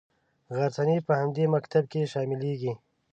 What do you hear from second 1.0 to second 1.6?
په همدې